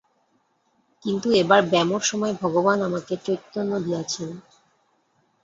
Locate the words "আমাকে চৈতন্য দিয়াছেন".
2.87-4.29